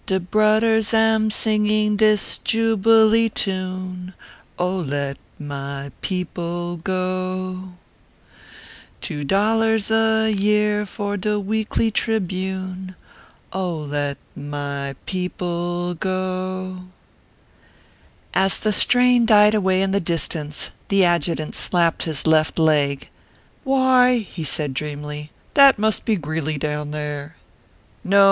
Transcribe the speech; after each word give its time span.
De 0.06 0.18
brudders 0.18 0.92
am 0.92 1.30
singing 1.30 1.94
dis 1.94 2.38
jubilee 2.38 3.28
tune, 3.28 4.14
0, 4.58 4.82
let 4.82 5.16
my 5.38 5.92
people 6.00 6.76
go; 6.82 7.74
Two 9.00 9.24
doDars 9.24 9.92
a 9.92 10.28
year 10.32 10.84
for 10.86 11.16
de 11.16 11.38
Weekly 11.38 11.92
Tribune, 11.92 12.96
0, 13.52 13.66
let 13.88 14.18
my 14.34 14.96
people 15.06 15.94
go!" 15.94 16.78
ORPHEUS 18.34 18.34
C. 18.34 18.34
KERR 18.34 18.34
PAPERS. 18.34 18.34
263 18.34 18.42
As 18.42 18.58
the 18.58 18.72
strain 18.72 19.24
died 19.24 19.54
away 19.54 19.82
in 19.82 19.92
the 19.92 20.00
distance, 20.00 20.70
the 20.88 21.02
adju 21.02 21.36
tant 21.36 21.54
slapped 21.54 22.02
his 22.02 22.26
left 22.26 22.58
leg." 22.58 23.08
Why," 23.62 24.24
said 24.42 24.70
he, 24.70 24.74
dreamily," 24.74 25.30
that 25.54 25.78
must 25.78 26.04
be 26.04 26.16
Greeley 26.16 26.58
down 26.58 26.90
there." 26.90 27.36
"No 28.02 28.24